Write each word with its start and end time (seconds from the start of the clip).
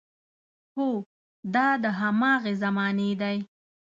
هو، 0.75 0.89
دا 1.53 1.67
د 1.83 1.85
هماغې 1.99 2.53
زمانې 2.63 3.11
دی. 3.21 3.37